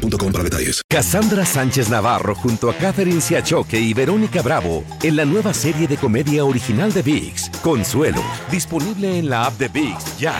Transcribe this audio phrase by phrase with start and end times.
[0.00, 0.82] boostmobile.com para detalles.
[0.88, 5.96] Cassandra Sánchez Navarro junto a Catherine Siachoque y Verónica Bravo en la nueva serie de
[5.96, 10.34] comedia original de VIX, Consuelo, disponible en la app de VIX ya.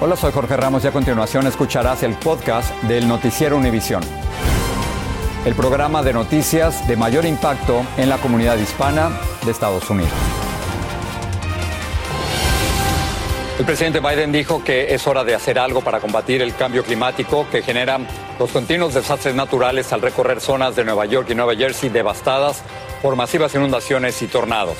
[0.00, 4.02] Hola, soy Jorge Ramos y a continuación escucharás el podcast del Noticiero Univisión.
[5.46, 9.10] El programa de noticias de mayor impacto en la comunidad hispana
[9.44, 10.12] de Estados Unidos.
[13.58, 17.46] El presidente Biden dijo que es hora de hacer algo para combatir el cambio climático
[17.50, 18.06] que generan
[18.38, 22.62] los continuos desastres naturales al recorrer zonas de Nueva York y Nueva Jersey devastadas
[23.00, 24.76] por masivas inundaciones y tornados.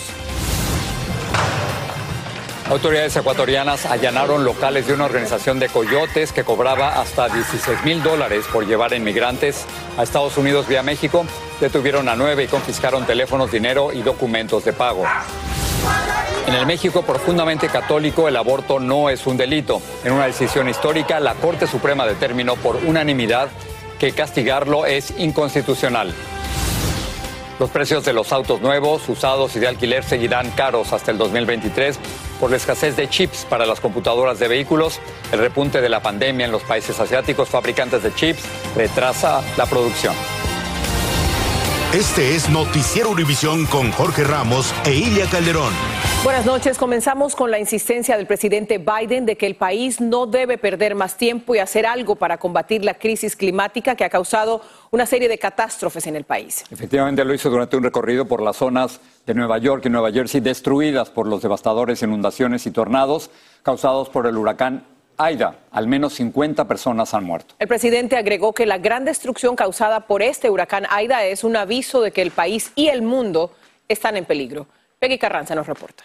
[2.68, 8.44] Autoridades ecuatorianas allanaron locales de una organización de coyotes que cobraba hasta 16 mil dólares
[8.52, 9.64] por llevar inmigrantes
[9.96, 11.24] a Estados Unidos vía México.
[11.60, 15.04] Detuvieron a nueve y confiscaron teléfonos, dinero y documentos de pago.
[16.46, 19.82] En el México profundamente católico, el aborto no es un delito.
[20.04, 23.48] En una decisión histórica, la Corte Suprema determinó por unanimidad
[23.98, 26.14] que castigarlo es inconstitucional.
[27.58, 31.98] Los precios de los autos nuevos, usados y de alquiler seguirán caros hasta el 2023
[32.38, 35.00] por la escasez de chips para las computadoras de vehículos,
[35.32, 38.42] el repunte de la pandemia en los países asiáticos fabricantes de chips
[38.76, 40.14] retrasa la producción.
[41.96, 45.72] Este es Noticiero Univisión con Jorge Ramos e Ilia Calderón.
[46.22, 46.76] Buenas noches.
[46.76, 51.16] Comenzamos con la insistencia del presidente Biden de que el país no debe perder más
[51.16, 55.38] tiempo y hacer algo para combatir la crisis climática que ha causado una serie de
[55.38, 56.64] catástrofes en el país.
[56.70, 60.42] Efectivamente lo hizo durante un recorrido por las zonas de Nueva York y Nueva Jersey
[60.42, 63.30] destruidas por los devastadores inundaciones y tornados
[63.62, 64.84] causados por el huracán
[65.18, 67.54] Aida, al menos 50 personas han muerto.
[67.58, 72.02] El presidente agregó que la gran destrucción causada por este huracán Aida es un aviso
[72.02, 73.52] de que el país y el mundo
[73.88, 74.66] están en peligro.
[74.98, 76.04] Peggy Carranza nos reporta.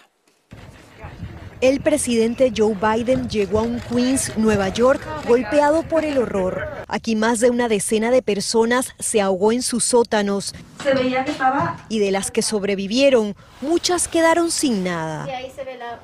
[1.62, 6.66] El presidente Joe Biden llegó a un Queens, Nueva York, golpeado por el horror.
[6.88, 10.56] Aquí más de una decena de personas se ahogó en sus sótanos.
[10.82, 11.76] Se veía que estaba...
[11.88, 15.26] Y de las que sobrevivieron, muchas quedaron sin nada.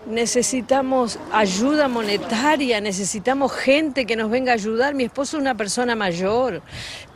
[0.07, 4.95] Necesitamos ayuda monetaria, necesitamos gente que nos venga a ayudar.
[4.95, 6.63] Mi esposo es una persona mayor,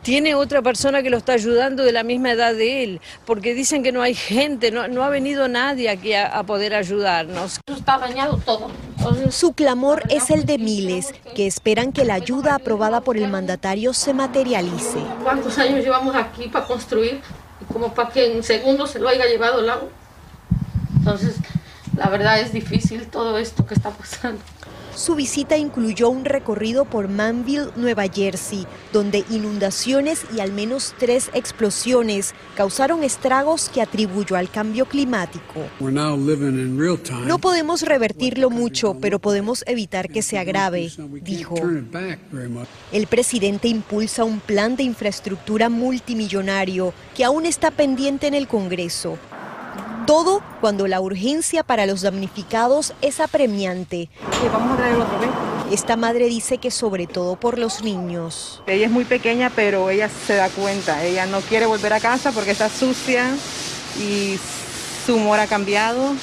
[0.01, 3.83] tiene otra persona que lo está ayudando de la misma edad de él, porque dicen
[3.83, 7.61] que no hay gente, no, ha venido nadie aquí a, a poder ayudarnos.
[7.67, 8.69] Está dañado todo.
[9.31, 13.93] Su clamor es el de miles que esperan que la ayuda aprobada por el mandatario
[13.93, 14.99] se materialice.
[15.23, 17.21] ¿Cuántos años llevamos aquí para construir?
[17.71, 19.89] Como para que en segundos se lo haya llevado el agua.
[20.97, 21.35] Entonces,
[21.95, 24.41] la verdad es difícil todo esto que está pasando.
[24.95, 31.29] Su visita incluyó un recorrido por Manville, Nueva Jersey, donde inundaciones y al menos tres
[31.33, 35.61] explosiones causaron estragos que atribuyó al cambio climático.
[37.25, 41.55] No podemos revertirlo mucho, pero podemos evitar que se agrave, dijo.
[42.91, 49.17] El presidente impulsa un plan de infraestructura multimillonario que aún está pendiente en el Congreso.
[50.05, 54.09] Todo cuando la urgencia para los damnificados es apremiante.
[54.51, 55.29] vamos a otro vez.
[55.71, 58.61] Esta madre dice que sobre todo por los niños.
[58.67, 61.03] Ella es muy pequeña, pero ella se da cuenta.
[61.03, 63.29] Ella no quiere volver a casa porque está sucia
[63.97, 64.37] y
[65.05, 66.13] su humor ha cambiado.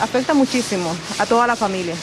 [0.00, 1.94] Afecta muchísimo a toda la familia.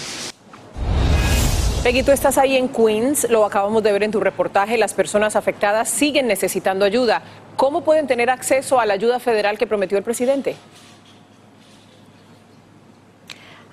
[1.83, 5.35] Peggy, tú estás ahí en Queens, lo acabamos de ver en tu reportaje, las personas
[5.35, 7.23] afectadas siguen necesitando ayuda.
[7.57, 10.55] ¿Cómo pueden tener acceso a la ayuda federal que prometió el presidente?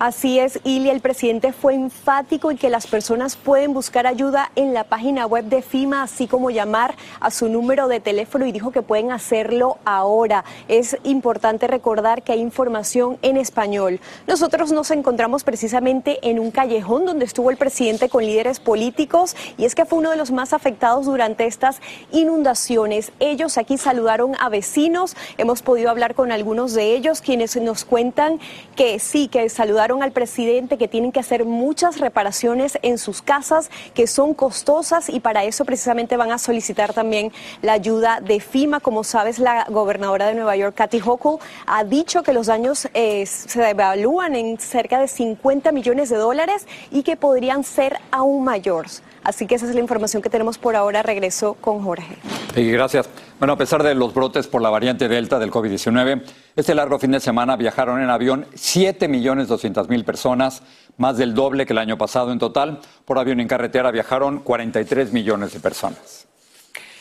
[0.01, 4.73] Así es, Ilia, el presidente fue enfático en que las personas pueden buscar ayuda en
[4.73, 8.71] la página web de FIMA, así como llamar a su número de teléfono y dijo
[8.71, 10.47] que pueden hacerlo ahora.
[10.69, 14.01] Es importante recordar que hay información en español.
[14.27, 19.67] Nosotros nos encontramos precisamente en un callejón donde estuvo el presidente con líderes políticos y
[19.67, 21.79] es que fue uno de los más afectados durante estas
[22.11, 23.13] inundaciones.
[23.21, 28.41] Ellos aquí saludaron a vecinos, hemos podido hablar con algunos de ellos quienes nos cuentan
[28.77, 33.71] que sí, que saludaron al presidente que tienen que hacer muchas reparaciones en sus casas
[33.95, 37.33] que son costosas y para eso precisamente van a solicitar también
[37.63, 38.81] la ayuda de FIMA.
[38.81, 43.27] Como sabes, la gobernadora de Nueva York, Kathy Hochul, ha dicho que los daños eh,
[43.27, 49.03] se evalúan en cerca de 50 millones de dólares y que podrían ser aún mayores.
[49.23, 51.03] Así que esa es la información que tenemos por ahora.
[51.03, 52.17] Regreso con Jorge.
[52.55, 53.09] Sí, gracias.
[53.41, 56.25] Bueno, a pesar de los brotes por la variante Delta del COVID-19,
[56.57, 60.63] este largo fin de semana viajaron en avión 7 millones 200 mil personas,
[60.99, 62.81] más del doble que el año pasado en total.
[63.07, 66.29] Por avión en carretera viajaron 43 millones de personas.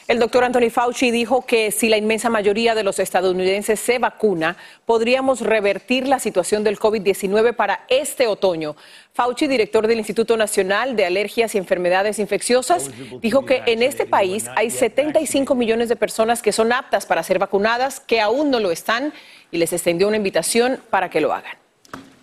[0.10, 4.58] El doctor Anthony Fauci dijo que si la inmensa mayoría de los estadounidenses se vacuna,
[4.88, 8.76] podríamos revertir la situación del COVID-19 para este otoño.
[9.14, 12.90] Fauci, director del Instituto Nacional de Alergias y Enfermedades Infecciosas,
[13.22, 17.38] dijo que en este país hay 75 millones de personas que son aptas para ser
[17.38, 19.14] vacunadas, que aún no lo están,
[19.52, 21.54] y les extendió una invitación para que lo hagan.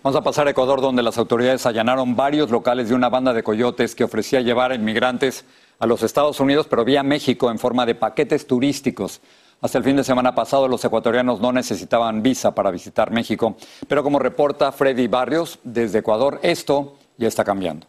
[0.03, 3.43] Vamos a pasar a Ecuador, donde las autoridades allanaron varios locales de una banda de
[3.43, 5.45] coyotes que ofrecía llevar a inmigrantes
[5.79, 9.21] a los Estados Unidos, pero vía México en forma de paquetes turísticos.
[9.59, 13.57] Hasta el fin de semana pasado los ecuatorianos no necesitaban visa para visitar México,
[13.87, 17.87] pero como reporta Freddy Barrios desde Ecuador, esto ya está cambiando.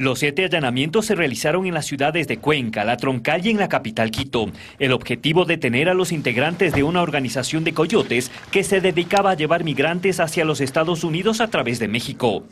[0.00, 3.68] Los siete allanamientos se realizaron en las ciudades de Cuenca, La Troncal y en la
[3.68, 4.46] capital Quito.
[4.78, 9.34] El objetivo detener a los integrantes de una organización de coyotes que se dedicaba a
[9.34, 12.44] llevar migrantes hacia los Estados Unidos a través de México.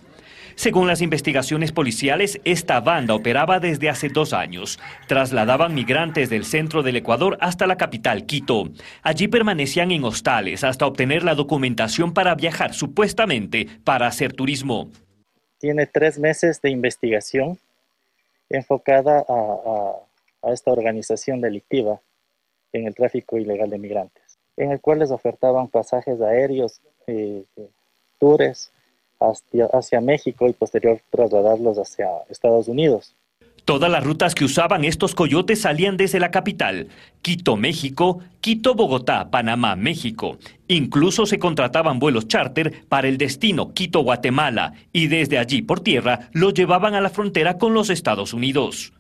[0.56, 4.80] Según las investigaciones policiales, esta banda operaba desde hace dos años.
[5.06, 8.64] Trasladaban migrantes del centro del Ecuador hasta la capital, Quito.
[9.02, 14.88] Allí permanecían en hostales hasta obtener la documentación para viajar supuestamente para hacer turismo.
[15.58, 17.58] Tiene tres meses de investigación
[18.48, 19.92] enfocada a,
[20.52, 22.00] esta organización delictiva
[22.72, 27.68] en el tráfico ilegal de migrantes, en el cual les ofertaban pasajes aéreos, eh, eh
[28.18, 28.72] tours,
[29.20, 33.14] hacia, México y posterior trasladarlos hacia Estados Unidos.
[33.64, 36.86] Todas las rutas que usaban estos coyotes salían desde la capital,
[37.20, 40.38] Quito, México, Quito, Bogotá, Panamá, México.
[40.68, 46.28] Incluso se contrataban vuelos charter para el destino Quito, Guatemala, y desde allí por tierra
[46.32, 48.92] los llevaban a la frontera con los Estados Unidos.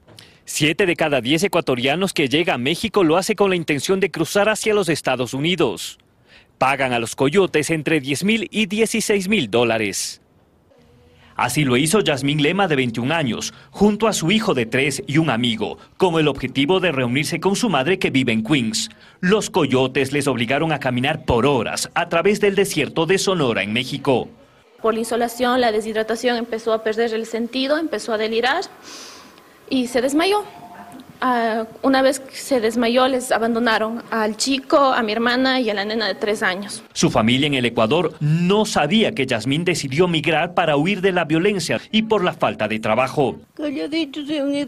[0.46, 4.10] Siete de cada diez ecuatorianos que llega a México lo hace con la intención de
[4.10, 5.98] cruzar hacia los Estados Unidos.
[6.58, 10.22] Pagan a los coyotes entre 10 mil y 16 mil dólares.
[11.36, 15.18] Así lo hizo Yasmín Lema, de 21 años, junto a su hijo de 3 y
[15.18, 18.88] un amigo, con el objetivo de reunirse con su madre que vive en Queens.
[19.20, 23.74] Los coyotes les obligaron a caminar por horas a través del desierto de Sonora, en
[23.74, 24.30] México.
[24.80, 28.62] Por la insolación, la deshidratación empezó a perder el sentido, empezó a delirar
[29.68, 30.42] y se desmayó.
[31.20, 35.74] Ah, una vez que se desmayó, les abandonaron al chico, a mi hermana y a
[35.74, 36.82] la nena de tres años.
[36.92, 41.24] Su familia en el Ecuador no sabía que Yasmín decidió migrar para huir de la
[41.24, 43.36] violencia y por la falta de trabajo.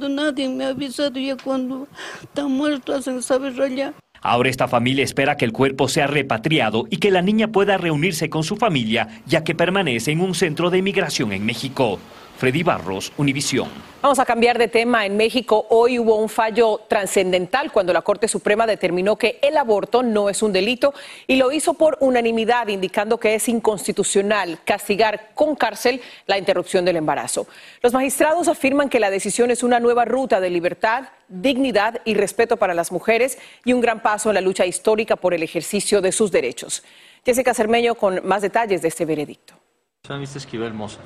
[0.08, 1.86] nadie me ha avisado ya cuando
[2.22, 3.94] está muerto, hacen saber allá.
[4.20, 8.28] Ahora esta familia espera que el cuerpo sea repatriado y que la niña pueda reunirse
[8.28, 12.00] con su familia, ya que permanece en un centro de migración en México.
[12.38, 13.68] Freddy Barros, Univisión.
[14.00, 15.04] Vamos a cambiar de tema.
[15.04, 20.04] En México hoy hubo un fallo trascendental cuando la Corte Suprema determinó que el aborto
[20.04, 20.94] no es un delito
[21.26, 26.94] y lo hizo por unanimidad, indicando que es inconstitucional castigar con cárcel la interrupción del
[26.94, 27.48] embarazo.
[27.82, 32.56] Los magistrados afirman que la decisión es una nueva ruta de libertad, dignidad y respeto
[32.56, 36.12] para las mujeres y un gran paso en la lucha histórica por el ejercicio de
[36.12, 36.84] sus derechos.
[37.26, 39.54] Jessica Cermeño con más detalles de este veredicto.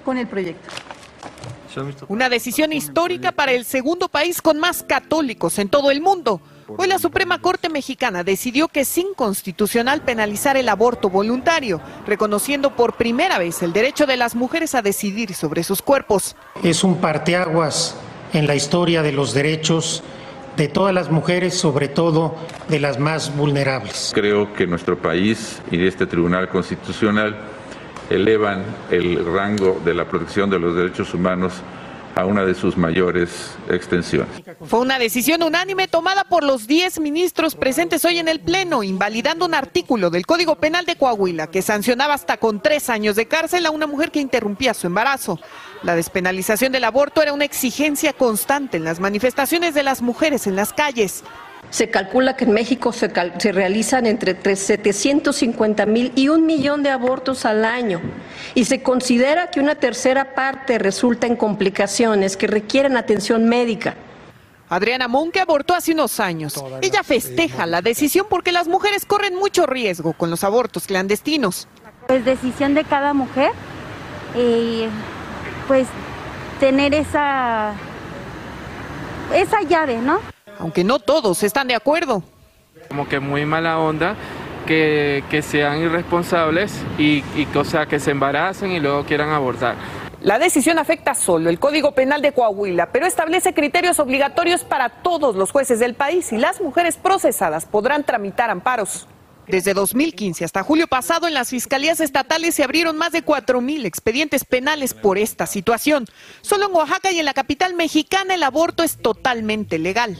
[0.05, 0.69] Con el proyecto.
[2.09, 6.41] Una decisión histórica para el segundo país con más católicos en todo el mundo.
[6.79, 12.95] Hoy la Suprema Corte Mexicana decidió que es inconstitucional penalizar el aborto voluntario, reconociendo por
[12.95, 16.37] primera vez el derecho de las mujeres a decidir sobre sus cuerpos.
[16.63, 17.97] Es un parteaguas
[18.33, 20.03] en la historia de los derechos
[20.57, 22.35] de todas las mujeres, sobre todo
[22.69, 24.13] de las más vulnerables.
[24.15, 27.37] Creo que nuestro país y este Tribunal Constitucional
[28.15, 31.55] elevan el rango de la protección de los derechos humanos
[32.15, 34.29] a una de sus mayores extensiones.
[34.67, 39.47] Fue una decisión unánime tomada por los 10 ministros presentes hoy en el Pleno, invalidando
[39.47, 43.67] un artículo del Código Penal de Coahuila que sancionaba hasta con tres años de cárcel
[43.67, 45.41] a una mujer que interrumpía su embarazo.
[45.83, 50.57] La despenalización del aborto era una exigencia constante en las manifestaciones de las mujeres en
[50.57, 51.25] las calles.
[51.73, 57.47] Se calcula que en México se, realizan entre 750 mil y un millón de abortos
[57.47, 57.99] al año
[58.55, 63.95] y se considera que una tercera parte resulta en complicaciones que requieren atención médica.
[64.69, 66.63] Adriana Monque abortó hace unos años.
[66.83, 71.69] Ella festeja la decisión porque las mujeres corren mucho riesgo con los abortos clandestinos.
[72.07, 73.51] Pues decisión de cada mujer
[74.37, 74.85] y
[75.69, 75.89] pues
[76.61, 77.73] tener esa,
[79.35, 80.32] esa llave, ¿no?
[80.63, 82.23] Aunque no todos están de acuerdo.
[82.89, 84.15] Como que muy mala onda
[84.65, 89.75] que, sean irresponsables y, y sea, que se embaracen y luego quieran abortar.
[90.21, 95.35] La decisión afecta solo el Código Penal de Coahuila, pero establece criterios obligatorios para todos
[95.35, 99.09] los jueces del país y las mujeres procesadas podrán tramitar amparos.
[99.47, 104.45] Desde 2015 hasta julio pasado en las fiscalías estatales se abrieron más de 4.000 expedientes
[104.45, 106.07] penales por esta situación.
[106.43, 110.17] Solo en Oaxaca y en la capital mexicana el aborto es totalmente legal.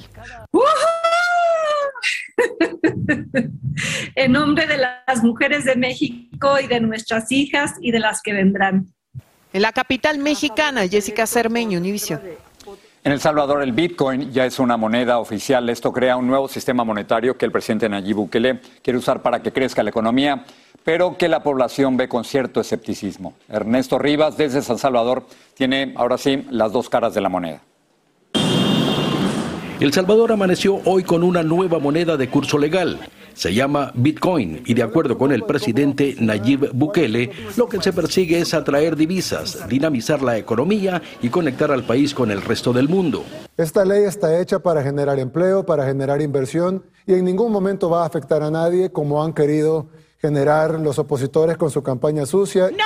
[4.17, 8.33] en nombre de las mujeres de México y de nuestras hijas y de las que
[8.33, 8.89] vendrán.
[9.53, 12.21] En la capital mexicana, Jessica Cermeño, Univision.
[13.05, 15.69] En El Salvador el Bitcoin ya es una moneda oficial.
[15.69, 19.53] Esto crea un nuevo sistema monetario que el presidente Nayib Bukele quiere usar para que
[19.53, 20.45] crezca la economía,
[20.85, 23.35] pero que la población ve con cierto escepticismo.
[23.49, 27.61] Ernesto Rivas, desde San Salvador, tiene ahora sí las dos caras de la moneda.
[29.83, 33.01] El Salvador amaneció hoy con una nueva moneda de curso legal.
[33.35, 38.39] Se llama Bitcoin y de acuerdo con el presidente Nayib Bukele, lo que se persigue
[38.39, 43.25] es atraer divisas, dinamizar la economía y conectar al país con el resto del mundo.
[43.57, 48.05] Esta ley está hecha para generar empleo, para generar inversión y en ningún momento va
[48.05, 49.89] a afectar a nadie como han querido
[50.21, 52.71] generar los opositores con su campaña sucia.
[52.71, 52.85] ¡No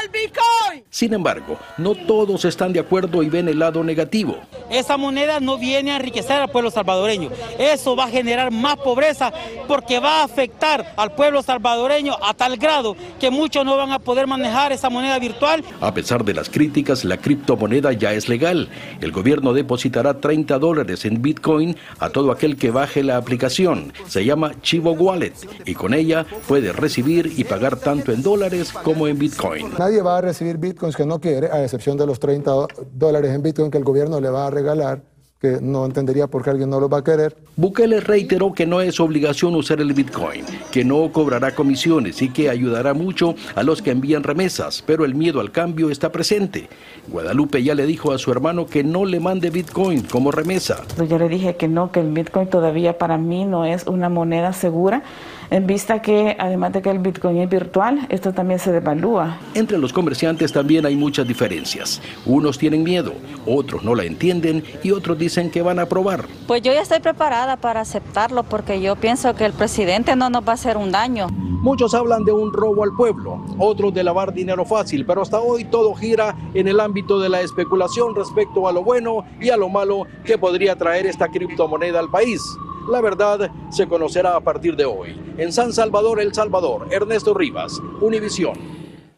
[0.00, 0.49] al Bitcoin!
[0.90, 4.36] Sin embargo, no todos están de acuerdo y ven el lado negativo.
[4.70, 7.30] Esa moneda no viene a enriquecer al pueblo salvadoreño.
[7.60, 9.32] Eso va a generar más pobreza
[9.68, 14.00] porque va a afectar al pueblo salvadoreño a tal grado que muchos no van a
[14.00, 15.62] poder manejar esa moneda virtual.
[15.80, 18.68] A pesar de las críticas, la criptomoneda ya es legal.
[19.00, 23.92] El gobierno depositará 30 dólares en Bitcoin a todo aquel que baje la aplicación.
[24.08, 29.06] Se llama Chivo Wallet y con ella puede recibir y pagar tanto en dólares como
[29.06, 29.70] en Bitcoin.
[29.78, 32.52] Nadie va a recibir Bitcoin que no quiere, a excepción de los 30
[32.92, 35.02] dólares en Bitcoin que el gobierno le va a regalar
[35.40, 37.34] que no entendería por qué alguien no lo va a querer.
[37.56, 42.50] Bukele reiteró que no es obligación usar el Bitcoin, que no cobrará comisiones y que
[42.50, 46.68] ayudará mucho a los que envían remesas, pero el miedo al cambio está presente.
[47.08, 50.82] Guadalupe ya le dijo a su hermano que no le mande Bitcoin como remesa.
[51.08, 54.52] Yo le dije que no, que el Bitcoin todavía para mí no es una moneda
[54.52, 55.02] segura
[55.50, 59.38] en vista que además de que el Bitcoin es virtual, esto también se devalúa.
[59.54, 62.00] Entre los comerciantes también hay muchas diferencias.
[62.24, 63.12] Unos tienen miedo,
[63.46, 66.24] otros no la entienden y otros dicen que van a probar.
[66.46, 70.46] Pues yo ya estoy preparada para aceptarlo porque yo pienso que el presidente no nos
[70.46, 71.26] va a hacer un daño.
[71.30, 75.64] Muchos hablan de un robo al pueblo, otros de lavar dinero fácil, pero hasta hoy
[75.64, 79.68] todo gira en el ámbito de la especulación respecto a lo bueno y a lo
[79.68, 82.40] malo que podría traer esta criptomoneda al país.
[82.88, 85.34] La verdad se conocerá a partir de hoy.
[85.36, 88.54] En San Salvador, El Salvador, Ernesto Rivas, Univisión.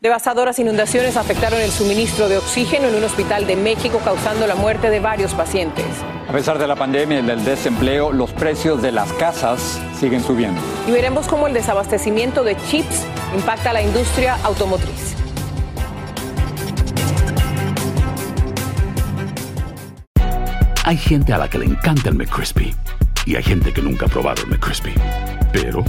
[0.00, 4.90] Devastadoras inundaciones afectaron el suministro de oxígeno en un hospital de México, causando la muerte
[4.90, 5.86] de varios pacientes.
[6.28, 10.60] A pesar de la pandemia y del desempleo, los precios de las casas siguen subiendo.
[10.88, 15.14] Y veremos cómo el desabastecimiento de chips impacta a la industria automotriz.
[20.84, 22.74] Hay gente a la que le encanta el McCrispy
[23.24, 24.94] y hay gente que nunca ha probado el McCrispy.
[25.52, 25.84] Pero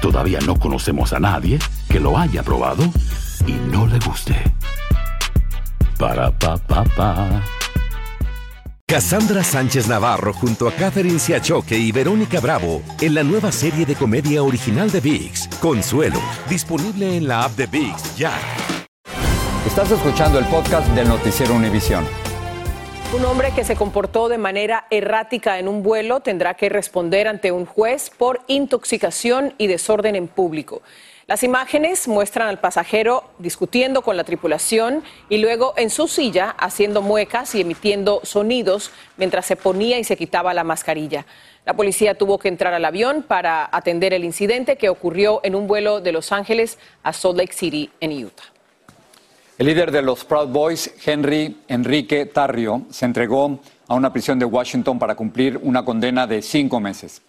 [0.00, 2.84] todavía no conocemos a nadie que lo haya probado
[3.46, 4.34] y no le guste.
[5.98, 7.42] Para pa pa pa.
[8.88, 13.96] Cassandra Sánchez Navarro junto a Catherine Siachoque y Verónica Bravo en la nueva serie de
[13.96, 18.32] comedia original de Vix, Consuelo, disponible en la app de Vix ya.
[19.66, 22.04] Estás escuchando el podcast del noticiero Univisión.
[23.14, 27.52] Un hombre que se comportó de manera errática en un vuelo tendrá que responder ante
[27.52, 30.82] un juez por intoxicación y desorden en público.
[31.26, 37.00] Las imágenes muestran al pasajero discutiendo con la tripulación y luego en su silla haciendo
[37.00, 41.26] muecas y emitiendo sonidos mientras se ponía y se quitaba la mascarilla.
[41.64, 45.66] La policía tuvo que entrar al avión para atender el incidente que ocurrió en un
[45.66, 48.55] vuelo de Los Ángeles a Salt Lake City, en Utah.
[49.58, 53.58] El líder de los Proud Boys, Henry Enrique Tarrio, se entregó
[53.88, 57.22] a una prisión de Washington para cumplir una condena de cinco meses.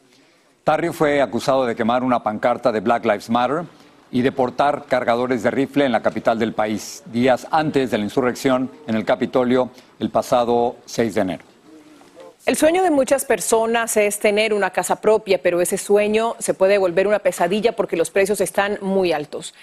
[0.66, 3.64] Tarrio fue acusado de quemar una pancarta de Black Lives Matter
[4.12, 8.04] y de portar cargadores de rifle en la capital del país, días antes de la
[8.04, 11.44] insurrección en el Capitolio el pasado 6 de enero.
[12.46, 16.78] El sueño de muchas personas es tener una casa propia, pero ese sueño se puede
[16.78, 19.54] volver una pesadilla porque los precios están muy altos.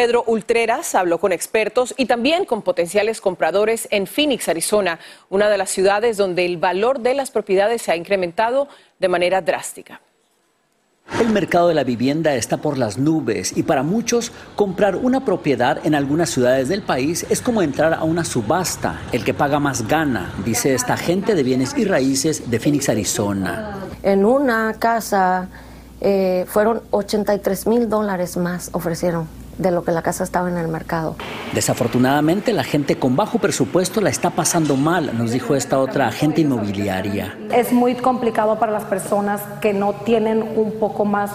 [0.00, 5.58] Pedro Ultreras habló con expertos y también con potenciales compradores en Phoenix, Arizona, una de
[5.58, 8.66] las ciudades donde el valor de las propiedades se ha incrementado
[8.98, 10.00] de manera drástica.
[11.20, 15.84] El mercado de la vivienda está por las nubes y para muchos comprar una propiedad
[15.84, 19.02] en algunas ciudades del país es como entrar a una subasta.
[19.12, 23.80] El que paga más gana, dice esta agente de bienes y raíces de Phoenix, Arizona.
[24.02, 25.50] En una casa
[26.00, 29.28] eh, fueron 83 mil dólares más ofrecieron
[29.58, 31.16] de lo que la casa estaba en el mercado.
[31.54, 36.40] Desafortunadamente, la gente con bajo presupuesto la está pasando mal, nos dijo esta otra agente
[36.40, 37.36] inmobiliaria.
[37.52, 41.30] Es muy complicado para las personas que no tienen un poco más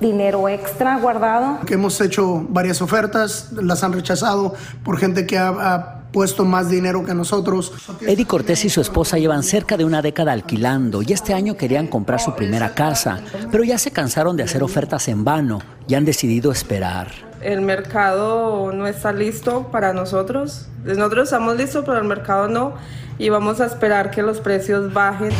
[0.00, 1.60] dinero extra guardado.
[1.68, 4.54] Hemos hecho varias ofertas, las han rechazado
[4.84, 7.72] por gente que ha, puesto más dinero que nosotros.
[8.02, 11.88] Eddie Cortés y su esposa llevan cerca de una década alquilando y este año querían
[11.88, 16.04] comprar su primera casa, pero ya se cansaron de hacer ofertas en vano y han
[16.04, 20.68] decidido esperar el mercado no está listo para nosotros.
[20.84, 22.74] Nosotros estamos listos, pero el mercado no.
[23.18, 25.30] Y vamos a esperar que los precios bajen.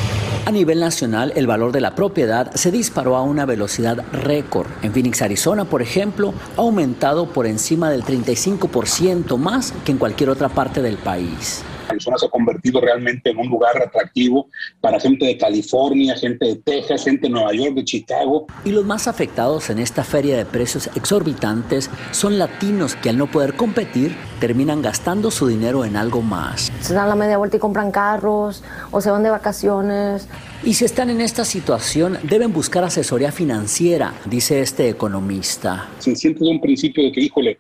[0.44, 4.66] A nivel nacional, el valor de la propiedad se disparó a una velocidad récord.
[4.82, 10.30] En Phoenix, Arizona, por ejemplo, ha aumentado por encima del 35% más que en cualquier
[10.30, 11.62] otra parte del país.
[11.88, 14.48] Arizona se ha convertido realmente en un lugar atractivo
[14.80, 18.46] para gente de California, gente de Texas, gente de Nueva York, de Chicago.
[18.64, 23.30] Y los más afectados en esta feria de precios exorbitantes son latinos que al no
[23.30, 26.72] poder competir terminan gastando su dinero en algo más.
[26.80, 30.28] Se dan la media vuelta y compran carros o se van de vacaciones.
[30.64, 35.88] Y si están en esta situación, deben buscar asesoría financiera, dice este economista.
[35.98, 37.58] Se siente un principio de que, híjole,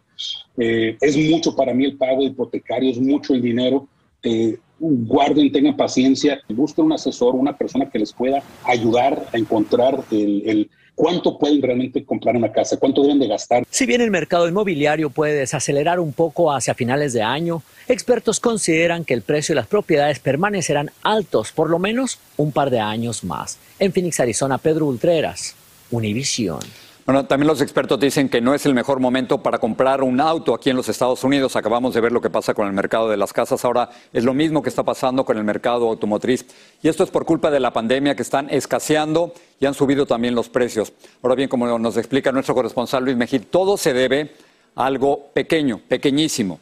[0.56, 3.88] eh, es mucho para mí el pago hipotecario, es mucho el dinero,
[4.22, 10.02] eh, guarden, tengan paciencia, busquen un asesor, una persona que les pueda ayudar a encontrar
[10.10, 13.64] el, cuánto pueden realmente comprar una casa, cuánto deben de gastar.
[13.70, 19.04] Si bien el mercado inmobiliario puede desacelerar un poco hacia finales de año, expertos consideran
[19.04, 23.22] que el precio de las propiedades permanecerán altos por lo menos un par de años
[23.24, 23.58] más.
[23.78, 25.54] En Phoenix, Arizona, Pedro Ultreras,
[25.90, 26.60] Univision.
[27.04, 30.54] Bueno, también los expertos dicen que no es el mejor momento para comprar un auto
[30.54, 31.56] aquí en los Estados Unidos.
[31.56, 33.64] Acabamos de ver lo que pasa con el mercado de las casas.
[33.64, 36.46] Ahora es lo mismo que está pasando con el mercado automotriz.
[36.80, 40.36] Y esto es por culpa de la pandemia que están escaseando y han subido también
[40.36, 40.92] los precios.
[41.22, 44.34] Ahora bien, como nos explica nuestro corresponsal Luis Mejil, todo se debe
[44.76, 46.60] a algo pequeño, pequeñísimo,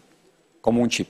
[0.62, 1.09] como un chip.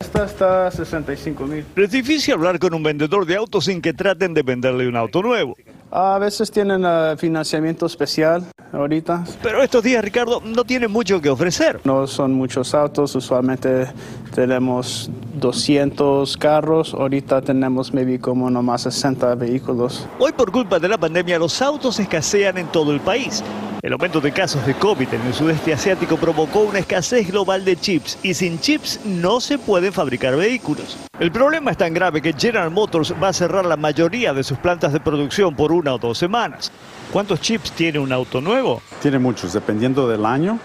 [0.00, 1.64] Esta está a 65 mil.
[1.76, 5.22] es difícil hablar con un vendedor de autos sin que traten de venderle un auto
[5.22, 5.56] nuevo.
[5.96, 9.22] A veces tienen uh, financiamiento especial ahorita.
[9.44, 11.80] Pero estos días, Ricardo, no tienen mucho que ofrecer.
[11.84, 13.86] No son muchos autos, usualmente
[14.34, 20.04] tenemos 200 carros, ahorita tenemos maybe como nomás 60 vehículos.
[20.18, 23.44] Hoy por culpa de la pandemia los autos escasean en todo el país.
[23.84, 27.76] El aumento de casos de COVID en el sudeste asiático provocó una escasez global de
[27.76, 30.96] chips y sin chips no se pueden fabricar vehículos.
[31.20, 34.56] El problema es tan grave que General Motors va a cerrar la mayoría de sus
[34.56, 36.72] plantas de producción por una o dos semanas.
[37.12, 38.80] ¿Cuántos chips tiene un auto nuevo?
[39.02, 40.58] Tiene muchos, dependiendo del año,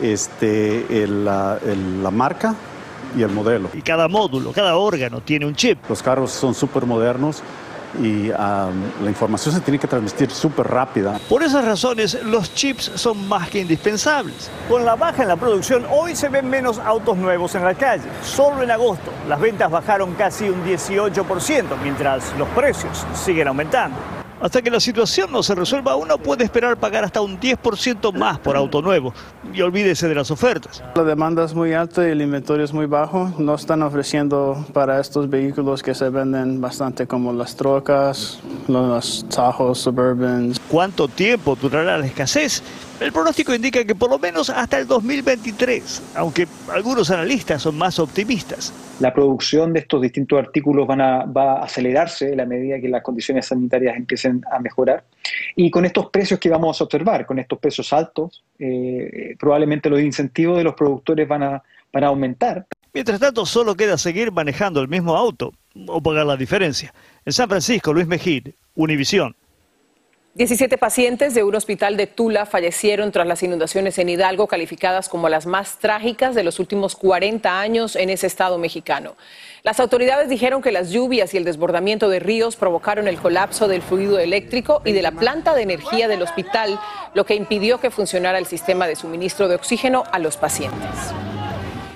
[0.00, 1.60] este, la,
[2.02, 2.56] la marca
[3.16, 3.70] y el modelo.
[3.72, 5.78] Y cada módulo, cada órgano tiene un chip.
[5.88, 7.40] Los carros son súper modernos
[8.00, 8.70] y la
[9.06, 11.18] información se tiene que transmitir súper rápida.
[11.28, 14.50] Por esas razones, los chips son más que indispensables.
[14.68, 18.04] Con la baja en la producción, hoy se ven menos autos nuevos en la calle.
[18.22, 24.21] Solo en agosto, las ventas bajaron casi un 18%, mientras los precios siguen aumentando.
[24.42, 28.40] Hasta que la situación no se resuelva, uno puede esperar pagar hasta un 10% más
[28.40, 29.14] por auto nuevo.
[29.54, 30.82] Y olvídese de las ofertas.
[30.96, 33.32] La demanda es muy alta y el inventario es muy bajo.
[33.38, 39.76] No están ofreciendo para estos vehículos que se venden bastante como las trocas, los Tahoe
[39.76, 40.60] Suburbans.
[40.68, 42.64] ¿Cuánto tiempo durará la escasez?
[43.02, 47.98] El pronóstico indica que por lo menos hasta el 2023, aunque algunos analistas son más
[47.98, 48.72] optimistas.
[49.00, 52.88] La producción de estos distintos artículos van a, va a acelerarse en la medida que
[52.88, 55.02] las condiciones sanitarias empiecen a mejorar.
[55.56, 60.00] Y con estos precios que vamos a observar, con estos precios altos, eh, probablemente los
[60.00, 61.62] incentivos de los productores van a,
[61.92, 62.66] van a aumentar.
[62.94, 65.52] Mientras tanto, solo queda seguir manejando el mismo auto
[65.88, 66.94] o pagar la diferencia.
[67.24, 69.34] En San Francisco, Luis Mejid, Univisión.
[70.34, 75.28] 17 pacientes de un hospital de Tula fallecieron tras las inundaciones en Hidalgo, calificadas como
[75.28, 79.14] las más trágicas de los últimos 40 años en ese estado mexicano.
[79.62, 83.82] Las autoridades dijeron que las lluvias y el desbordamiento de ríos provocaron el colapso del
[83.82, 86.80] fluido eléctrico y de la planta de energía del hospital,
[87.12, 91.12] lo que impidió que funcionara el sistema de suministro de oxígeno a los pacientes.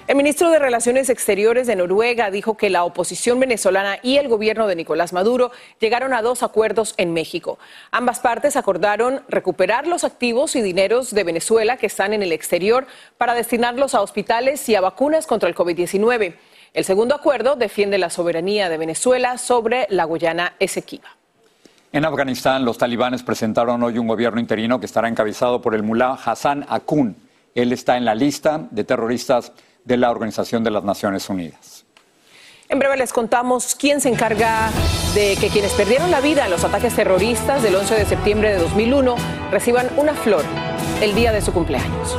[0.07, 4.69] El ministro de Relaciones Exteriores de Noruega dijo que la oposición venezolana y el gobierno
[4.69, 7.59] de Nicolás Maduro llegaron a dos acuerdos en México.
[7.91, 12.87] Ambas partes acordaron recuperar los activos y dineros de Venezuela que están en el exterior
[13.19, 16.37] para destinarlos a hospitales y a vacunas contra el COVID-19.
[16.73, 21.17] El segundo acuerdo defiende la soberanía de Venezuela sobre la Guyana Esequiba.
[21.91, 26.13] En Afganistán, los talibanes presentaron hoy un gobierno interino que estará encabezado por el mulá
[26.13, 27.17] Hassan Akun.
[27.57, 29.53] Él está en la lista de terroristas
[29.87, 31.87] de la Organización de las Naciones Unidas.
[32.69, 34.71] En breve les contamos quién se encarga
[35.15, 38.59] de que quienes perdieron la vida en los ataques terroristas del 11 de septiembre de
[38.59, 39.15] 2001
[39.51, 40.45] reciban una flor
[41.01, 42.19] el día de su cumpleaños.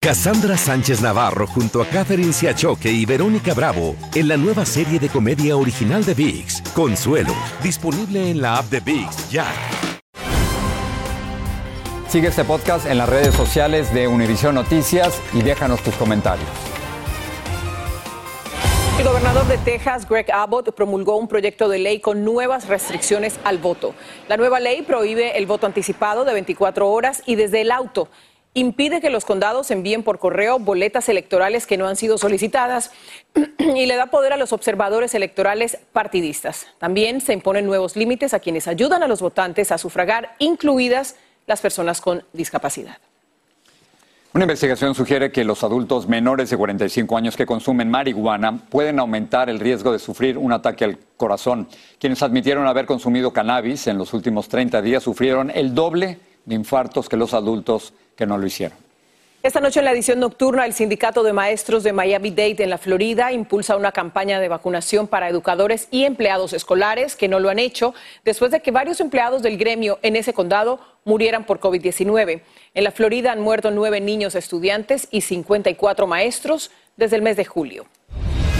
[0.00, 5.08] Cassandra Sánchez Navarro junto a Catherine Siachoque y Verónica Bravo en la nueva serie de
[5.08, 9.46] comedia original de VIX, Consuelo, disponible en la app de VIX ya.
[12.12, 16.46] Sigue este podcast en las redes sociales de Univision Noticias y déjanos tus comentarios.
[18.98, 23.56] El gobernador de Texas, Greg Abbott, promulgó un proyecto de ley con nuevas restricciones al
[23.56, 23.94] voto.
[24.28, 28.10] La nueva ley prohíbe el voto anticipado de 24 horas y desde el auto
[28.52, 32.90] impide que los condados envíen por correo boletas electorales que no han sido solicitadas
[33.58, 36.66] y le da poder a los observadores electorales partidistas.
[36.78, 41.16] También se imponen nuevos límites a quienes ayudan a los votantes a sufragar, incluidas
[41.52, 42.96] las personas con discapacidad.
[44.32, 49.50] Una investigación sugiere que los adultos menores de 45 años que consumen marihuana pueden aumentar
[49.50, 51.68] el riesgo de sufrir un ataque al corazón.
[51.98, 57.10] Quienes admitieron haber consumido cannabis en los últimos 30 días sufrieron el doble de infartos
[57.10, 58.78] que los adultos que no lo hicieron.
[59.42, 63.32] Esta noche en la edición nocturna, el Sindicato de Maestros de Miami-Dade en la Florida
[63.32, 67.92] impulsa una campaña de vacunación para educadores y empleados escolares que no lo han hecho
[68.24, 72.42] después de que varios empleados del gremio en ese condado murieran por COVID-19.
[72.74, 77.44] En la Florida han muerto nueve niños estudiantes y 54 maestros desde el mes de
[77.44, 77.86] julio.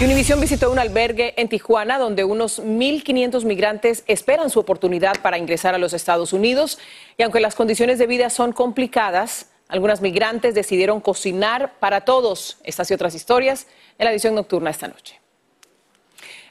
[0.03, 5.75] Univision visitó un albergue en Tijuana donde unos 1.500 migrantes esperan su oportunidad para ingresar
[5.75, 6.77] a los Estados Unidos
[7.15, 12.57] y aunque las condiciones de vida son complicadas, algunas migrantes decidieron cocinar para todos.
[12.63, 13.65] Estas y otras historias
[13.97, 15.19] en la edición nocturna esta noche.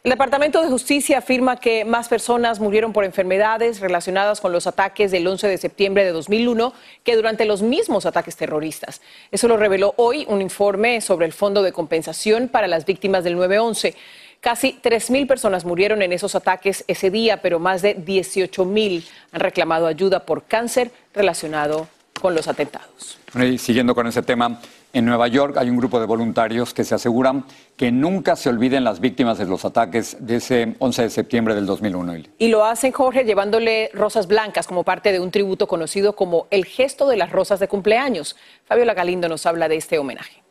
[0.02, 5.12] El Departamento de Justicia afirma que más personas murieron por enfermedades relacionadas con los ataques
[5.12, 9.00] del 11 de septiembre de 2001 que durante los mismos ataques terroristas.
[9.30, 13.36] Eso lo reveló hoy un informe sobre el Fondo de Compensación para las Víctimas del
[13.36, 13.94] 9-11.
[14.40, 19.86] Casi 3.000 personas murieron en esos ataques ese día, pero más de 18.000 han reclamado
[19.86, 21.86] ayuda por cáncer relacionado
[22.20, 23.18] con los atentados.
[23.34, 24.60] Y siguiendo con ese tema,
[24.92, 27.44] en Nueva York hay un grupo de voluntarios que se aseguran
[27.76, 31.64] que nunca se olviden las víctimas de los ataques de ese 11 de septiembre del
[31.64, 32.14] 2001.
[32.38, 36.66] Y lo hacen, Jorge, llevándole rosas blancas como parte de un tributo conocido como el
[36.66, 38.36] gesto de las rosas de cumpleaños.
[38.66, 40.42] Fabiola Galindo nos habla de este homenaje.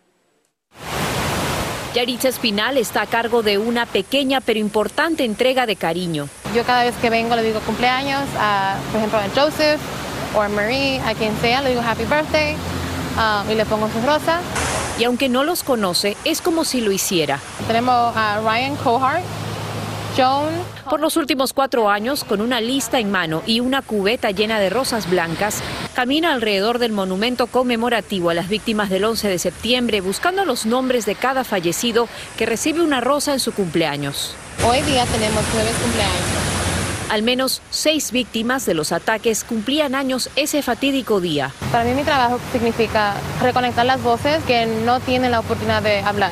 [1.93, 6.29] Yaritza Espinal está a cargo de una pequeña pero importante entrega de cariño.
[6.55, 9.79] Yo cada vez que vengo le digo cumpleaños, a, por ejemplo a Joseph
[10.35, 12.55] o Marie, a quien sea, le digo happy birthday
[13.17, 14.39] Ah, y le pongo su rosa.
[14.99, 17.39] Y aunque no los conoce, es como si lo hiciera.
[17.67, 19.23] Tenemos a Ryan Cohart,
[20.15, 20.53] Joan.
[20.89, 24.69] Por los últimos cuatro años, con una lista en mano y una cubeta llena de
[24.69, 25.61] rosas blancas,
[25.95, 31.05] camina alrededor del monumento conmemorativo a las víctimas del 11 de septiembre, buscando los nombres
[31.05, 34.35] de cada fallecido que recibe una rosa en su cumpleaños.
[34.67, 36.50] Hoy día tenemos nueve cumpleaños.
[37.11, 41.51] Al menos seis víctimas de los ataques cumplían años ese fatídico día.
[41.69, 46.31] Para mí mi trabajo significa reconectar las voces que no tienen la oportunidad de hablar.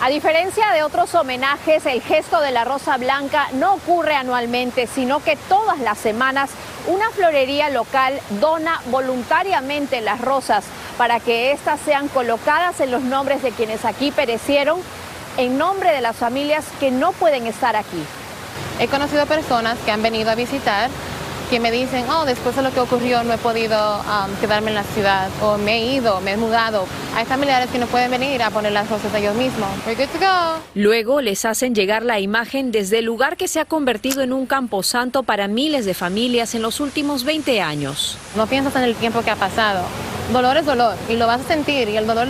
[0.00, 5.24] A diferencia de otros homenajes, el gesto de la Rosa Blanca no ocurre anualmente, sino
[5.24, 6.50] que todas las semanas
[6.86, 10.62] una florería local dona voluntariamente las rosas
[10.98, 14.78] para que éstas sean colocadas en los nombres de quienes aquí perecieron
[15.36, 18.04] en nombre de las familias que no pueden estar aquí.
[18.82, 20.90] He conocido personas que han venido a visitar
[21.48, 24.74] que me dicen, oh, después de lo que ocurrió no he podido um, quedarme en
[24.74, 26.86] la ciudad o me he ido, me he mudado.
[27.14, 29.68] Hay familiares que no pueden venir a poner las rosas ellos mismos.
[30.74, 34.46] Luego les hacen llegar la imagen desde el lugar que se ha convertido en un
[34.46, 38.18] camposanto para miles de familias en los últimos 20 años.
[38.34, 39.84] No piensas en el tiempo que ha pasado.
[40.32, 42.26] Dolor es dolor y lo vas a sentir y el dolor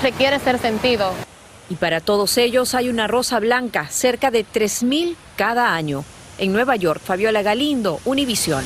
[0.00, 1.27] requiere ser sentido.
[1.70, 6.04] Y para todos ellos hay una rosa blanca, cerca de 3.000 cada año.
[6.38, 8.64] En Nueva York, Fabiola Galindo, Univisión.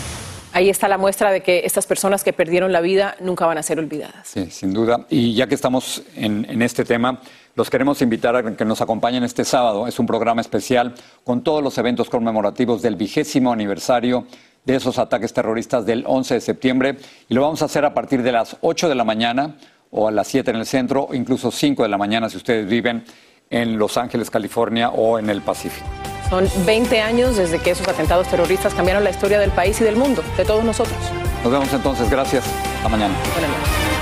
[0.52, 3.62] Ahí está la muestra de que estas personas que perdieron la vida nunca van a
[3.62, 4.28] ser olvidadas.
[4.28, 5.06] Sí, sin duda.
[5.08, 7.20] Y ya que estamos en, este tema,
[7.56, 9.88] los queremos invitar a que nos acompañen este sábado.
[9.88, 14.26] Es un programa especial con todos los eventos conmemorativos del vigésimo aniversario
[14.66, 16.98] de esos ataques terroristas del 11 de septiembre.
[17.30, 19.56] Y lo vamos a hacer a partir de las 8 de la mañana
[19.92, 22.66] o a las 7 en el centro, o incluso 5 de la mañana si ustedes
[22.66, 23.04] viven
[23.50, 25.86] en Los Ángeles, California o en el Pacífico.
[26.30, 29.96] Son 20 años desde que esos atentados terroristas cambiaron la historia del país y del
[29.96, 30.96] mundo, de todos nosotros.
[31.44, 32.08] Nos vemos entonces.
[32.10, 32.44] Gracias.
[32.76, 33.14] Hasta mañana.
[33.34, 33.92] Buenas noches.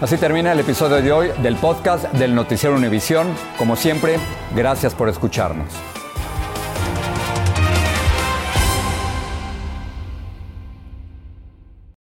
[0.00, 3.26] Así termina el episodio de hoy del podcast del Noticiero Univisión.
[3.56, 4.18] Como siempre,
[4.54, 5.72] gracias por escucharnos.